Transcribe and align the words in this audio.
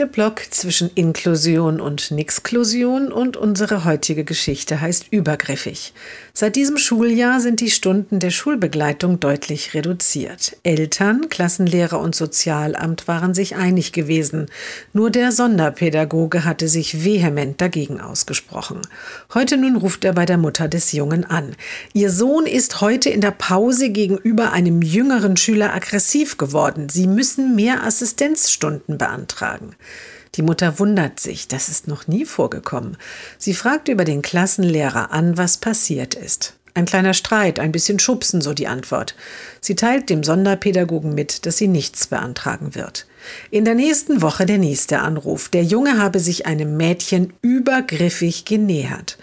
Der 0.00 0.06
Block 0.06 0.40
zwischen 0.48 0.90
Inklusion 0.94 1.78
und 1.78 2.10
Nixklusion 2.10 3.12
und 3.12 3.36
unsere 3.36 3.84
heutige 3.84 4.24
Geschichte 4.24 4.80
heißt 4.80 5.08
übergriffig. 5.10 5.92
Seit 6.32 6.56
diesem 6.56 6.78
Schuljahr 6.78 7.38
sind 7.40 7.60
die 7.60 7.70
Stunden 7.70 8.18
der 8.18 8.30
Schulbegleitung 8.30 9.20
deutlich 9.20 9.74
reduziert. 9.74 10.56
Eltern, 10.62 11.28
Klassenlehrer 11.28 12.00
und 12.00 12.14
Sozialamt 12.14 13.08
waren 13.08 13.34
sich 13.34 13.56
einig 13.56 13.92
gewesen. 13.92 14.46
Nur 14.94 15.10
der 15.10 15.32
Sonderpädagoge 15.32 16.46
hatte 16.46 16.68
sich 16.68 17.04
vehement 17.04 17.60
dagegen 17.60 18.00
ausgesprochen. 18.00 18.80
Heute 19.34 19.58
nun 19.58 19.76
ruft 19.76 20.06
er 20.06 20.14
bei 20.14 20.24
der 20.24 20.38
Mutter 20.38 20.66
des 20.66 20.92
Jungen 20.92 21.26
an. 21.26 21.54
Ihr 21.92 22.10
Sohn 22.10 22.46
ist 22.46 22.80
heute 22.80 23.10
in 23.10 23.20
der 23.20 23.32
Pause 23.32 23.90
gegenüber 23.90 24.52
einem 24.52 24.80
jüngeren 24.80 25.36
Schüler 25.36 25.74
aggressiv 25.74 26.38
geworden. 26.38 26.88
Sie 26.88 27.06
müssen 27.06 27.54
mehr 27.54 27.84
Assistenzstunden 27.84 28.96
beantragen. 28.96 29.76
Die 30.36 30.42
Mutter 30.42 30.78
wundert 30.78 31.18
sich, 31.18 31.48
das 31.48 31.68
ist 31.68 31.88
noch 31.88 32.06
nie 32.06 32.24
vorgekommen. 32.24 32.96
Sie 33.36 33.54
fragt 33.54 33.88
über 33.88 34.04
den 34.04 34.22
Klassenlehrer 34.22 35.10
an, 35.12 35.36
was 35.36 35.58
passiert 35.58 36.14
ist. 36.14 36.54
Ein 36.74 36.84
kleiner 36.84 37.14
Streit, 37.14 37.58
ein 37.58 37.72
bisschen 37.72 37.98
Schubsen, 37.98 38.40
so 38.40 38.54
die 38.54 38.68
Antwort. 38.68 39.16
Sie 39.60 39.74
teilt 39.74 40.08
dem 40.08 40.22
Sonderpädagogen 40.22 41.14
mit, 41.14 41.44
dass 41.46 41.56
sie 41.56 41.66
nichts 41.66 42.06
beantragen 42.06 42.76
wird. 42.76 43.06
In 43.50 43.64
der 43.64 43.74
nächsten 43.74 44.22
Woche 44.22 44.46
der 44.46 44.58
nächste 44.58 45.00
Anruf. 45.00 45.48
Der 45.48 45.64
Junge 45.64 45.98
habe 45.98 46.20
sich 46.20 46.46
einem 46.46 46.76
Mädchen 46.76 47.32
übergriffig 47.42 48.44
genähert. 48.44 49.18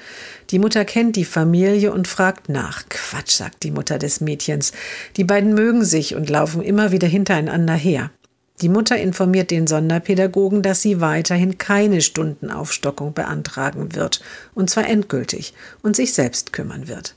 Die 0.50 0.60
Mutter 0.60 0.86
kennt 0.86 1.16
die 1.16 1.26
Familie 1.26 1.92
und 1.92 2.08
fragt 2.08 2.50
nach. 2.50 2.88
Quatsch, 2.90 3.32
sagt 3.32 3.64
die 3.64 3.72
Mutter 3.72 3.98
des 3.98 4.22
Mädchens. 4.22 4.72
Die 5.16 5.24
beiden 5.24 5.54
mögen 5.54 5.84
sich 5.84 6.16
und 6.16 6.30
laufen 6.30 6.62
immer 6.62 6.92
wieder 6.92 7.08
hintereinander 7.08 7.74
her. 7.74 8.12
Die 8.62 8.70
Mutter 8.70 8.98
informiert 8.98 9.52
den 9.52 9.68
Sonderpädagogen, 9.68 10.64
dass 10.64 10.82
sie 10.82 11.00
weiterhin 11.00 11.60
keine 11.60 12.02
Stundenaufstockung 12.02 13.14
beantragen 13.14 13.94
wird, 13.96 14.22
und 14.56 14.70
zwar 14.70 14.88
endgültig, 14.88 15.54
und 15.84 15.96
sich 15.96 16.14
selbst 16.14 16.54
kümmern 16.54 16.88
wird. 16.88 17.16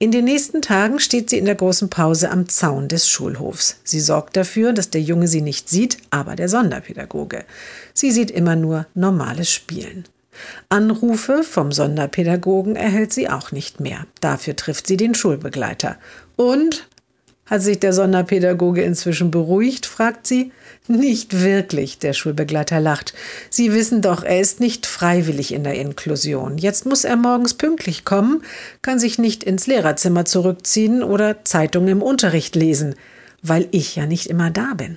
In 0.00 0.10
den 0.10 0.24
nächsten 0.24 0.62
Tagen 0.62 0.98
steht 0.98 1.30
sie 1.30 1.38
in 1.38 1.44
der 1.44 1.54
großen 1.54 1.88
Pause 1.88 2.30
am 2.32 2.48
Zaun 2.48 2.88
des 2.88 3.08
Schulhofs. 3.08 3.76
Sie 3.84 4.00
sorgt 4.00 4.36
dafür, 4.36 4.72
dass 4.72 4.90
der 4.90 5.00
Junge 5.00 5.28
sie 5.28 5.42
nicht 5.42 5.68
sieht, 5.68 5.98
aber 6.10 6.34
der 6.34 6.48
Sonderpädagoge. 6.48 7.44
Sie 7.94 8.10
sieht 8.10 8.32
immer 8.32 8.56
nur 8.56 8.86
normales 8.94 9.52
Spielen. 9.52 10.04
Anrufe 10.68 11.44
vom 11.44 11.70
Sonderpädagogen 11.70 12.74
erhält 12.74 13.12
sie 13.12 13.28
auch 13.28 13.52
nicht 13.52 13.78
mehr. 13.78 14.06
Dafür 14.20 14.56
trifft 14.56 14.88
sie 14.88 14.96
den 14.96 15.14
Schulbegleiter. 15.14 15.96
Und 16.34 16.88
hat 17.52 17.60
sich 17.60 17.78
der 17.78 17.92
Sonderpädagoge 17.92 18.80
inzwischen 18.80 19.30
beruhigt? 19.30 19.84
fragt 19.84 20.26
sie. 20.26 20.52
Nicht 20.88 21.42
wirklich, 21.42 21.98
der 21.98 22.14
Schulbegleiter 22.14 22.80
lacht. 22.80 23.12
Sie 23.50 23.74
wissen 23.74 24.00
doch, 24.00 24.24
er 24.24 24.40
ist 24.40 24.58
nicht 24.58 24.86
freiwillig 24.86 25.52
in 25.52 25.62
der 25.62 25.74
Inklusion. 25.74 26.56
Jetzt 26.56 26.86
muss 26.86 27.04
er 27.04 27.16
morgens 27.16 27.52
pünktlich 27.52 28.06
kommen, 28.06 28.42
kann 28.80 28.98
sich 28.98 29.18
nicht 29.18 29.44
ins 29.44 29.66
Lehrerzimmer 29.66 30.24
zurückziehen 30.24 31.02
oder 31.02 31.44
Zeitungen 31.44 31.90
im 31.90 32.02
Unterricht 32.02 32.56
lesen, 32.56 32.94
weil 33.42 33.68
ich 33.70 33.96
ja 33.96 34.06
nicht 34.06 34.28
immer 34.28 34.50
da 34.50 34.72
bin. 34.74 34.96